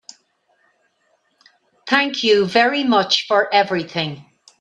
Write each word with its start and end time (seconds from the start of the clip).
Thank 1.87 2.23
you 2.23 2.47
very 2.47 2.83
much 2.83 3.27
for 3.27 3.53
everything. 3.53 4.25